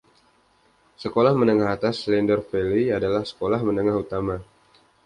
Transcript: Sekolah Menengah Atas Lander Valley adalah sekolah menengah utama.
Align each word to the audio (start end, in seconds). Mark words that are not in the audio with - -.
Sekolah 1.03 1.33
Menengah 1.39 1.69
Atas 1.77 1.97
Lander 2.11 2.39
Valley 2.49 2.85
adalah 2.97 3.21
sekolah 3.31 3.61
menengah 3.67 3.95
utama. 4.03 4.35